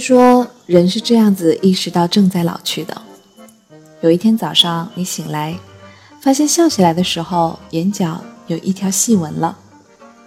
[0.00, 3.00] 说人是这样子意识到正在老去的。
[4.00, 5.56] 有一天早上你醒来，
[6.20, 9.56] 发现笑起来的时候眼角有一条细纹了，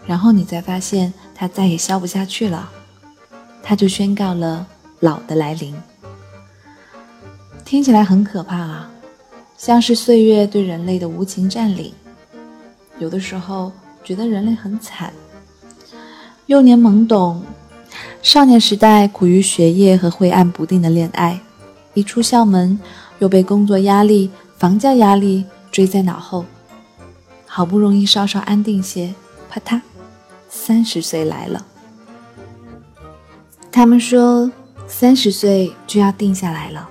[0.05, 2.69] 然后你再发现它再也笑不下去了，
[3.63, 4.67] 它就宣告了
[4.99, 5.75] 老的来临。
[7.65, 8.91] 听起来很可怕啊，
[9.57, 11.91] 像是岁月对人类的无情占领。
[12.99, 13.71] 有的时候
[14.03, 15.11] 觉得人类很惨，
[16.45, 17.43] 幼年懵懂。
[18.23, 21.41] 少年时代苦于学业和灰暗不定的恋爱，
[21.93, 22.79] 一出校门
[23.19, 26.45] 又被工作压力、房价压力追在脑后，
[27.45, 29.13] 好不容易稍稍安定些，
[29.49, 29.81] 啪嗒，
[30.47, 31.65] 三十岁来了。
[33.69, 34.49] 他们说
[34.87, 36.87] 三十岁就要定下来了，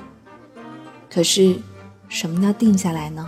[1.10, 1.56] 可是
[2.10, 3.26] 什么叫定下来呢？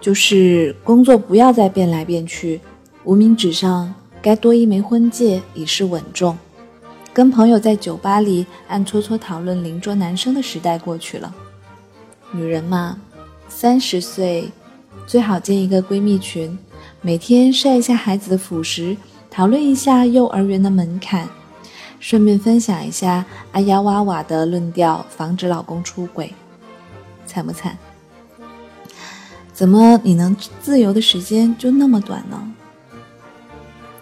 [0.00, 2.62] 就是工作不要再变来变去，
[3.04, 6.38] 无名指上该多一枚婚戒以示稳重。
[7.20, 11.34] 跟朋友在酒吧里暗搓搓讨论邻桌男生的时代过去了。
[12.32, 12.96] 女人嘛，
[13.46, 14.50] 三十岁
[15.06, 16.58] 最好建一个闺蜜群，
[17.02, 18.96] 每天晒一下孩子的辅食，
[19.30, 21.28] 讨论一下幼儿园的门槛，
[21.98, 26.32] 顺便分享一下阿呀哇哇的论调，防止老公出轨。
[27.26, 27.76] 惨不惨？
[29.52, 32.54] 怎么你能自由的时间就那么短呢？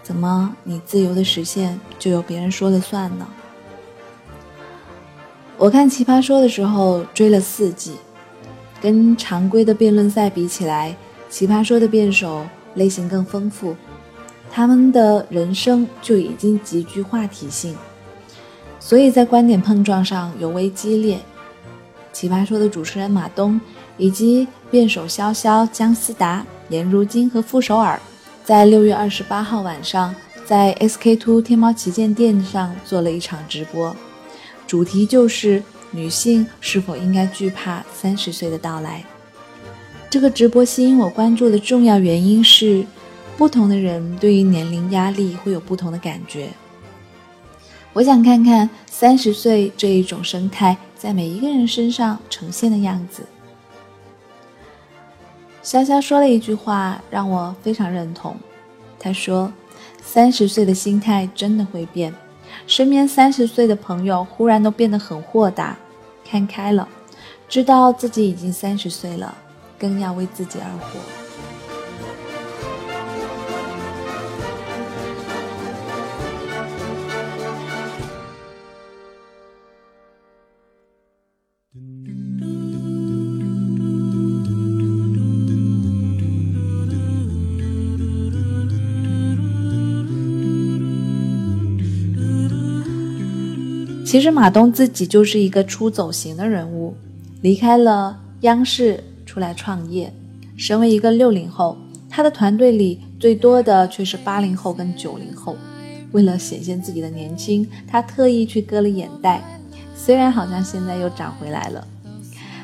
[0.09, 3.28] 怎么，你自由的实现就由别人说了算呢？
[5.59, 7.97] 我看《奇葩说》的时候追了四季，
[8.81, 10.97] 跟常规的辩论赛比起来，
[11.33, 13.77] 《奇葩说》的辩手类型更丰富，
[14.51, 17.77] 他们的人生就已经极具话题性，
[18.81, 21.17] 所以在观点碰撞上尤为激烈。
[22.14, 23.61] 《奇葩说》的主持人马东
[23.98, 28.01] 以及辩手潇潇、姜思达、颜如晶和傅首尔。
[28.49, 30.14] 在六月二十八号晚上，
[30.47, 33.95] 在 SK Two 天猫旗舰店上做了一场直播，
[34.67, 39.05] 主题就是女性是否应该惧怕三十岁的到来。
[40.08, 42.87] 这个直播吸引我关注的重要原因是，
[43.37, 46.48] 不同的人对于年龄压力会有不同的感觉。
[47.92, 53.25] 我想看看三十岁这一种生态在每一个人身上呈现的样子。
[55.68, 58.34] 潇潇说了一句话，让我非常认同。
[58.98, 59.52] 他说
[60.02, 62.11] ：“三十岁的心态真的会变，
[62.67, 65.77] 身边三十岁的朋友忽然都变得很豁达，
[66.24, 66.89] 看开了，
[67.51, 69.36] 知道自己已经三十岁了，
[69.78, 70.98] 更要为自己而活。”
[94.08, 96.95] 其实马东自己就是一个出走型的人物，
[97.42, 100.11] 离开了央视出来创业。
[100.57, 101.77] 身为一个六零后，
[102.08, 105.55] 他的团队里最多的却是八零后跟九零后。
[106.13, 109.45] 为了显现自己的年轻，他特意去割了眼袋，
[109.95, 111.86] 虽然好像现在又长回来了。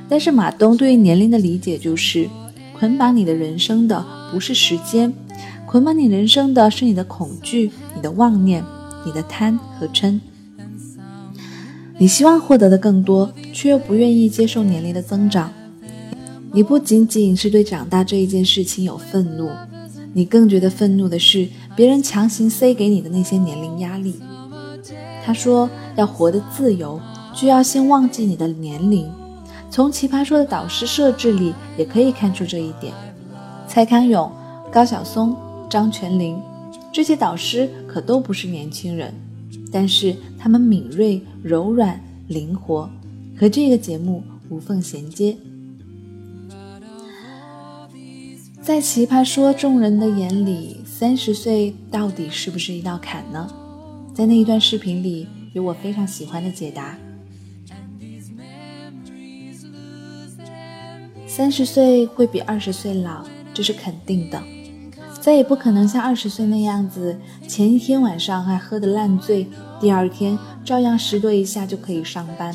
[0.09, 2.27] 但是马东对于年龄的理解就是，
[2.73, 5.13] 捆绑你的人生的不是时间，
[5.67, 8.65] 捆绑你人生的是你的恐惧、你的妄念、
[9.05, 10.19] 你的贪和嗔。
[11.97, 15.53] 你希望获得的更多，却又不愿意接受年龄的增长。
[16.53, 19.49] 你不仅仅是对长大这一件事情有愤怒，
[20.13, 24.21] 你更觉得愤怒的是别人强行塞给你的那些年龄压力。
[25.25, 27.01] 他说：“要活得自由，
[27.35, 29.11] 就要先忘记你的年龄。”
[29.71, 32.93] 从奇葩说的导师设置里也可以看出这一点。
[33.67, 34.31] 蔡康永、
[34.71, 35.37] 高晓松、
[35.71, 36.41] 张泉灵
[36.93, 39.13] 这些导师可都不是年轻人。
[39.73, 42.89] 但是他们敏锐、柔软、灵活，
[43.37, 45.37] 和这个节目无缝衔接。
[48.63, 53.47] 在《奇葩说》众人的眼里，三十岁到底是不是一道坎呢？
[54.15, 56.97] 在那一段视频里，有我非常喜欢的解答：
[61.27, 64.41] 三十岁会比二十岁老，这是肯定的。
[65.25, 67.19] 再也不可能像二十岁那样子，
[67.49, 69.49] 前一天晚上还喝得烂醉，
[69.81, 72.55] 第二天照样拾掇一下就可以上班，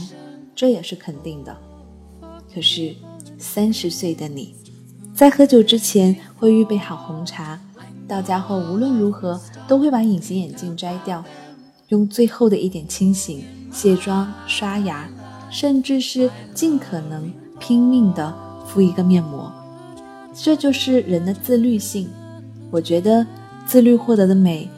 [0.54, 1.58] 这也是肯定的。
[2.54, 2.94] 可是
[3.40, 4.54] 三十岁的你，
[5.16, 7.60] 在喝酒之前会预备好红茶，
[8.08, 11.26] 到家后无论如何都会把隐形眼镜摘掉，
[11.88, 15.10] 用最后的一点清醒卸妆、刷牙，
[15.50, 18.32] 甚至是尽可能拼命的
[18.68, 19.52] 敷一个面膜，
[20.36, 22.08] 这就是人的自律性。
[22.72, 23.26] 我觉得
[23.66, 24.70] 自律获得的美，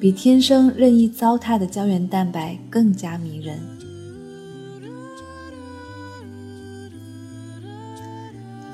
[0.00, 3.58] 比天生任意糟蹋的胶原蛋白更加迷人。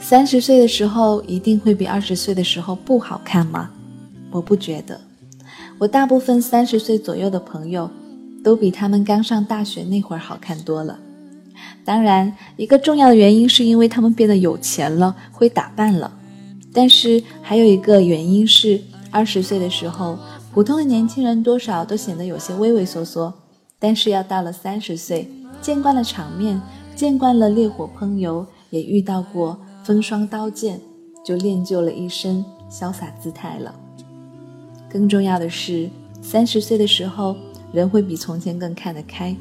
[0.00, 3.70] 三十岁的时候一定会比二十岁的时候不好看吗？
[4.30, 5.00] 我不觉得。
[5.76, 7.90] 我大部分三十岁左右的朋友，
[8.42, 10.98] 都比他们刚上大学那会儿好看多了。
[11.84, 16.17] 当然，一个重要的原因是因为他们变得有钱了，会打扮了。
[16.72, 18.80] 但是还有一个原因是，
[19.10, 20.18] 二十岁的时候，
[20.52, 23.32] 普通的年轻人多少都显得有些畏畏缩缩。
[23.78, 25.30] 但是要到了三十岁，
[25.60, 26.60] 见惯了场面，
[26.96, 30.80] 见惯了烈火烹油，也遇到过风霜刀剑，
[31.24, 33.74] 就练就了一身潇洒姿态了。
[34.90, 35.88] 更重要的是，
[36.20, 37.36] 三十岁的时候，
[37.72, 39.36] 人会比从前更看得开。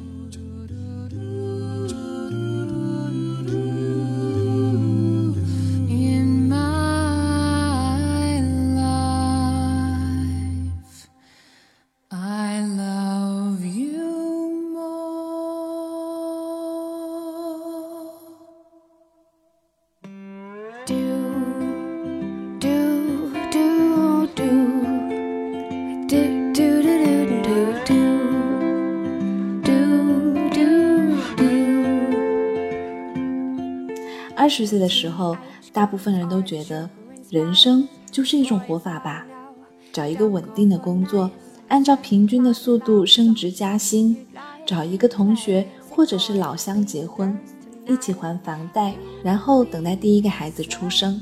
[34.47, 35.35] 二十岁的时候，
[35.73, 36.89] 大部分人都觉得
[37.29, 39.25] 人生就是一种活法吧，
[39.91, 41.29] 找一个稳定的工作，
[41.67, 44.15] 按照平均的速度升职加薪，
[44.65, 47.37] 找一个同学或者是老乡结婚，
[47.85, 51.21] 一起还房贷，然后等待第一个孩子出生。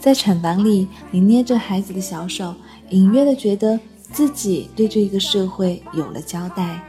[0.00, 2.54] 在产房里，你捏着孩子的小手，
[2.88, 6.82] 隐约的觉得自己对这个社会有了交代。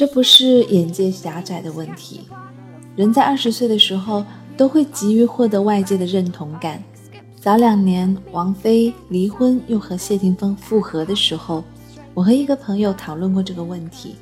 [0.00, 2.22] 这不是眼界狭窄的问题，
[2.96, 4.24] 人在二十岁的时候
[4.56, 6.82] 都会急于获得外界的认同感。
[7.38, 11.62] 早两年王菲离婚又和谢霆锋复合的时候，
[12.14, 14.14] 我和一个朋友讨论过这个问题。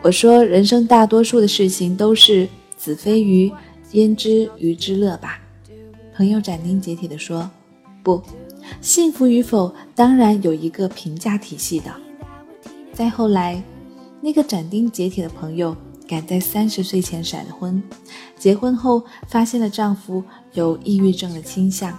[0.00, 2.48] 我说，人生大多数的事情都是
[2.78, 3.52] 子非鱼，
[3.92, 5.38] 焉知鱼之乐吧？
[6.16, 7.50] 朋友斩钉截铁地说
[8.02, 8.22] ：“不，
[8.80, 11.92] 幸福与否当然有一个评价体系的。”
[12.94, 13.62] 再后来。
[14.20, 15.76] 那个斩钉截铁的朋友
[16.08, 17.82] 赶在三十岁前闪婚，
[18.36, 20.22] 结婚后发现了丈夫
[20.52, 21.96] 有抑郁症的倾向，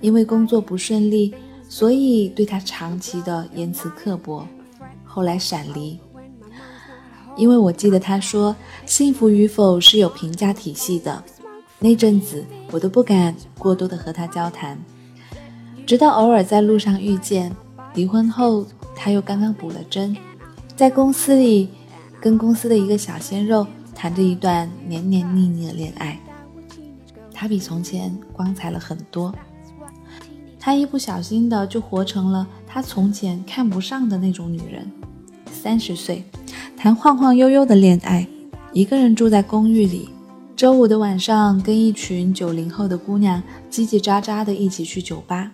[0.00, 1.34] 因为工作不顺利，
[1.68, 4.46] 所以对她长期的言辞刻薄，
[5.04, 5.98] 后来闪离。
[7.36, 8.54] 因为我记得她说
[8.86, 11.22] 幸福与否是有评价体系的，
[11.78, 14.78] 那阵子我都不敢过多的和她交谈，
[15.86, 17.54] 直到偶尔在路上遇见，
[17.94, 20.16] 离婚后她又刚刚补了针。
[20.82, 21.68] 在公司里，
[22.20, 23.64] 跟公司的一个小鲜肉
[23.94, 26.18] 谈着一段黏黏腻腻的恋爱，
[27.32, 29.32] 他比从前光彩了很多。
[30.58, 34.90] 他一不小心的就活成了他从前看不上的那种女人。
[35.52, 36.24] 三十岁，
[36.76, 38.26] 谈晃晃悠悠的恋爱，
[38.72, 40.08] 一个人住在公寓里，
[40.56, 43.40] 周五的晚上跟一群九零后的姑娘
[43.70, 45.52] 叽叽喳喳的一起去酒吧，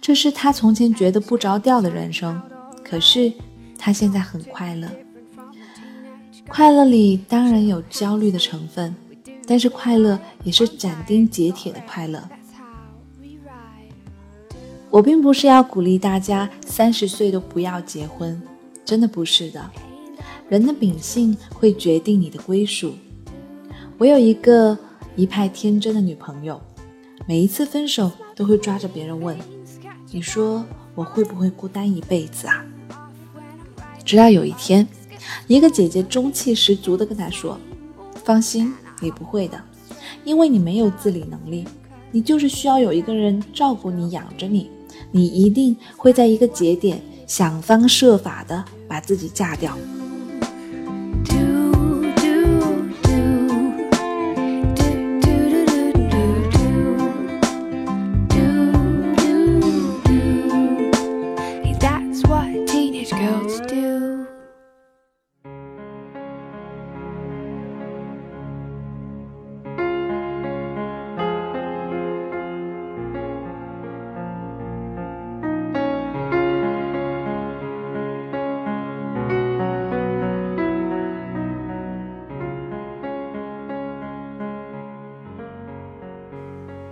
[0.00, 2.40] 这是他从前觉得不着调的人生。
[2.84, 3.32] 可是。
[3.78, 4.88] 他现在很快乐，
[6.48, 8.94] 快乐里当然有焦虑的成分，
[9.46, 12.22] 但是快乐也是斩钉截铁的快乐。
[14.90, 18.40] 我并不是要鼓励大家三十岁都不要结婚，
[18.84, 19.70] 真的不是的。
[20.48, 22.94] 人的秉性会决定你的归属。
[23.98, 24.78] 我有一个
[25.14, 26.60] 一派天真的女朋友，
[27.26, 29.36] 每一次分手都会抓着别人问
[30.12, 30.64] ：“你说
[30.94, 32.64] 我会不会孤单一辈子啊？”
[34.06, 34.86] 直到有一天，
[35.48, 37.58] 一个姐姐中气十足地跟他说
[38.24, 39.60] ：“放心，你不会的，
[40.24, 41.66] 因为你没有自理能力，
[42.12, 44.70] 你就是需要有一个人照顾你、养着你，
[45.10, 49.76] 你一定会在一个节点想方设法的把自己嫁掉。”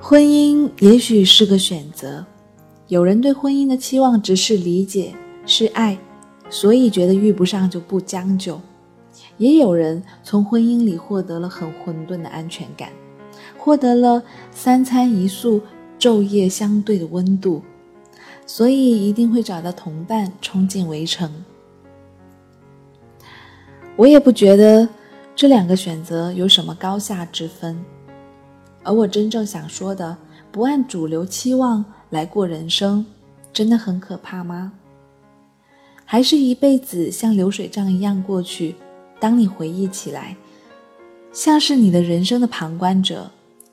[0.06, 2.26] 婚姻也许是个选择，
[2.88, 5.14] 有人对婚姻的期望值是理解，
[5.46, 5.98] 是爱。
[6.50, 8.60] 所以觉得遇不上就不将就，
[9.38, 12.90] 也有人从婚姻里获得了很混沌的安全感，
[13.56, 15.62] 获得了三餐一宿、
[15.98, 17.62] 昼夜相对的温度。
[18.44, 21.32] 所以一定会找到同伴冲进围城。
[23.96, 24.86] 我也不觉得
[25.34, 27.82] 这两个选择有什么高下之分，
[28.84, 30.16] 而我真正想说的，
[30.52, 33.04] 不按主流期望来过人生，
[33.52, 34.72] 真的很可怕吗？
[36.04, 38.76] 还是一辈子像流水账一样过去？
[39.18, 40.36] 当你回忆起来，
[41.32, 43.30] 像是你的人生的旁观者，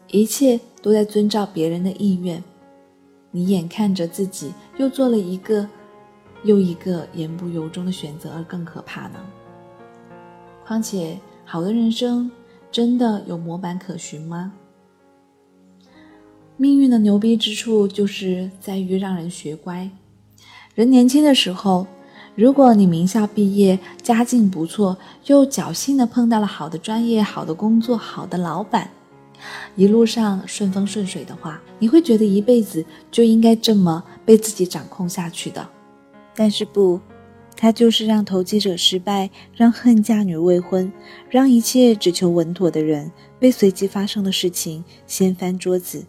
[0.07, 2.41] 一切都在遵照别人的意愿，
[3.31, 5.67] 你眼看着自己又做了一个
[6.43, 9.19] 又一个言不由衷的选择，而更可怕呢？
[10.65, 12.31] 况且，好的人生
[12.71, 14.53] 真的有模板可循吗？
[16.61, 19.89] 命运的牛逼之处就是在于让人学乖。
[20.75, 21.87] 人年轻的时候，
[22.35, 28.91] 如果你名校毕业，家境不错，又侥幸的碰到了好的专业、好的工作、好的老板，
[29.75, 35.67] 一路上顺风顺水的话，你会觉得一辈子就应该这么被自己掌控下去的。
[36.35, 37.01] 但是不。
[37.57, 40.91] 他就是让投机者失败，让恨嫁女未婚，
[41.27, 46.05] 让一切只求稳妥的人被随机发生的事情掀翻桌子。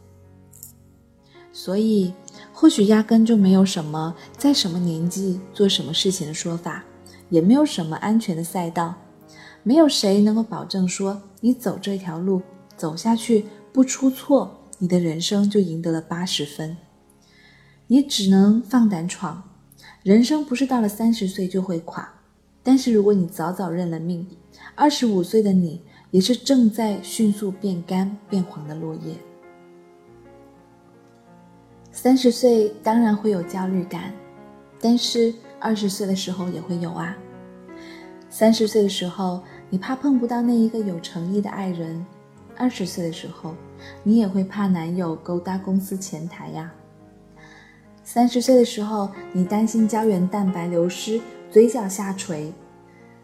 [1.53, 2.13] 所以，
[2.53, 6.83] 或许压根就没有什么在什么年纪做什么事情的说法，
[7.29, 8.95] 也没有什么安全的赛道，
[9.63, 12.41] 没有谁能够保证说你走这条路
[12.77, 16.77] 走下去不出错，你的人生就赢得了八十分。
[17.89, 19.51] 你只能放胆闯。
[20.03, 22.13] 人生不是到了三十岁就会垮，
[22.63, 24.27] 但是如果你早早认了命，
[24.75, 29.15] 二十五岁的你也是正在迅速变干变黄的落叶。
[32.03, 34.13] 三十岁当然会有焦虑感，
[34.81, 37.17] 但是二十岁的时候也会有啊。
[38.29, 39.41] 三十岁的时候，
[39.71, 42.05] 你怕碰不到那一个有诚意的爱人；
[42.57, 43.55] 二十岁的时候，
[44.03, 46.73] 你也会怕男友勾搭公司前台呀。
[48.03, 51.21] 三十岁的时候，你担心胶原蛋白流失，
[51.53, 52.53] 嘴角下垂；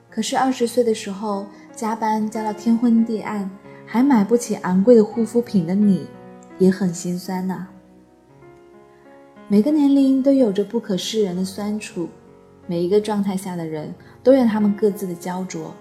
[0.08, 3.50] 可是二十岁的时候，加班加到天昏地暗，
[3.84, 6.06] 还买不起昂贵的护肤品的你，
[6.58, 7.66] 也很心酸呐。
[9.50, 12.06] 每个年龄都有着不可示人的酸楚，
[12.66, 15.74] 每一个状态下的人都有他们各自的焦灼。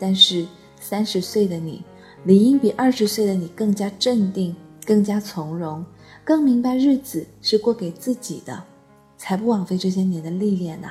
[0.00, 0.44] 但是
[0.80, 1.84] 三十岁的你，
[2.24, 5.84] 理应比二十岁的你更加镇定，更加从容。
[6.24, 8.60] 更明白日子是过给自己的，
[9.16, 10.88] 才不枉费这些年的历练呢。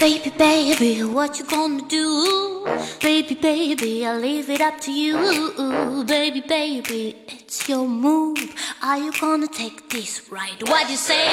[0.00, 2.64] Baby, baby, what you gonna do?
[3.02, 5.14] Baby, baby, I leave it up to you.
[6.06, 8.38] Baby, baby, it's your move.
[8.80, 10.58] Are you gonna take this right?
[10.66, 11.28] What you say?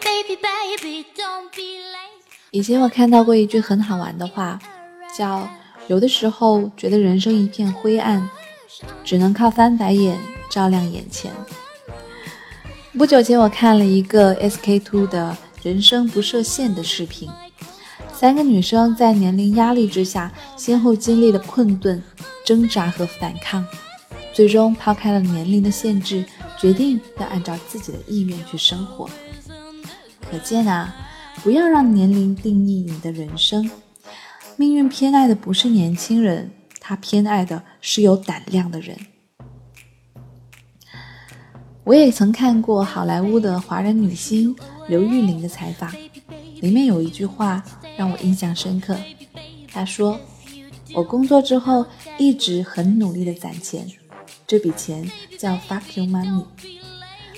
[0.00, 2.22] Baby, baby, don't be late.
[2.52, 4.60] 以前我看到过一句很好玩的话，
[5.18, 5.48] 叫
[5.88, 8.30] “有的时候觉得人生一片灰暗，
[9.02, 10.16] 只能靠翻白眼
[10.48, 11.32] 照亮眼前”。
[12.96, 17.28] 不久前，我看了一个 SK Two 的人生不设限的视频。
[18.22, 22.00] 三个女生在年龄压力之下，先后经历了困顿、
[22.46, 23.66] 挣扎和反抗，
[24.32, 26.24] 最终抛开了年龄的限制，
[26.56, 29.10] 决定要按照自己的意愿去生活。
[30.30, 30.94] 可见啊，
[31.42, 33.68] 不要让年龄定义你的人生。
[34.54, 36.48] 命运偏爱的不是年轻人，
[36.78, 38.96] 他偏爱的是有胆量的人。
[41.82, 44.54] 我也曾看过好莱坞的华人女星
[44.86, 45.92] 刘玉玲的采访。
[46.60, 47.60] 里面有一句话
[48.02, 48.96] 让我印象深刻，
[49.72, 50.18] 他说
[50.92, 51.86] ：“我工作之后
[52.18, 53.86] 一直很努力的攒钱，
[54.44, 56.44] 这笔钱叫 fuck you money。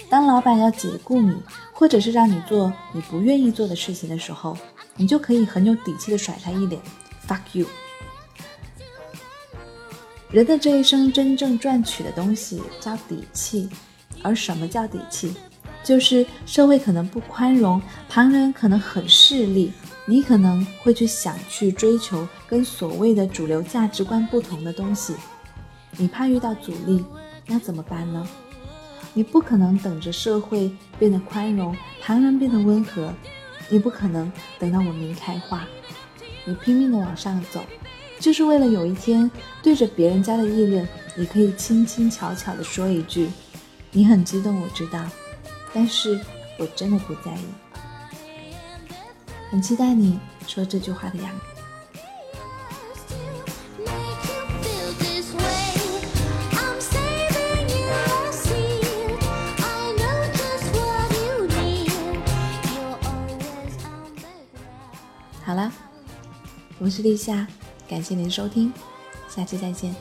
[0.08, 1.36] 当老板要解雇你，
[1.74, 4.56] 或者是让你做你不愿意做的事情的时候，
[4.96, 6.80] 你就可以很有底气的甩他一脸
[7.28, 7.66] fuck you。
[10.30, 13.68] 人的这一生真正赚取的东西叫底气，
[14.22, 15.34] 而什么叫底气？”
[15.84, 19.70] 就是社会可能不宽容，旁人可能很势利，
[20.06, 25.14] 你可能会去想去追求跟所谓的主流价值观不同的东西，
[25.96, 27.04] 你怕遇到阻力，
[27.46, 28.26] 那怎么办呢？
[29.14, 33.14] 你不可能等着社会变得宽容，旁人变得温和，
[33.68, 35.66] 你不可能等到文明开化，
[36.44, 37.64] 你拼命的往上走，
[38.18, 39.30] 就是为了有一天
[39.62, 43.30] 对着别人家的议论，你可以轻轻巧巧的说一句
[43.90, 45.02] 你很激动，我知道，
[45.72, 46.20] 但是
[46.58, 47.44] 我真的不在意。
[49.54, 50.18] 很期待你
[50.48, 51.40] 说这句话的样子。
[65.44, 65.70] 好了，
[66.80, 67.46] 我是立夏，
[67.88, 68.72] 感谢您收听，
[69.28, 69.94] 下期再见。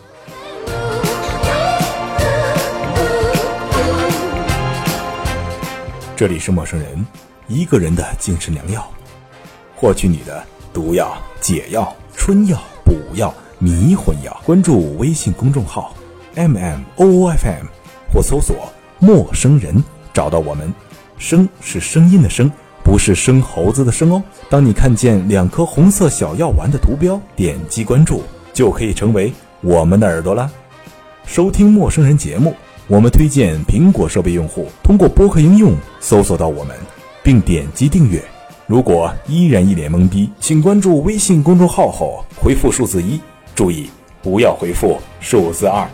[6.15, 7.05] 这里是陌生人，
[7.48, 8.91] 一个人的精神良药，
[9.84, 14.42] 获取你的毒药、解药、春药、补药、迷魂药。
[14.46, 15.94] 关注微信公众号
[16.36, 17.66] m m o o f m
[18.10, 20.74] 或搜索“陌生人”，找到我们。
[21.18, 22.50] 声是声音的声。
[22.82, 24.24] 不是生猴子的生哦。
[24.50, 28.24] 当你看见两颗红色小药丸的图标，点击关注
[28.54, 30.50] 就可以成为我们的耳朵啦。
[31.25, 32.56] 收听陌生人节目，
[32.88, 36.74] 我们推荐苹果设备用户通过播客应用搜索到我们，
[37.22, 38.24] 并点击订阅。
[38.65, 43.20] 如果依然一脸懵逼，请关注微信公众号后回复数字一，
[43.53, 43.89] 注意
[44.22, 45.86] 不要回复数字二。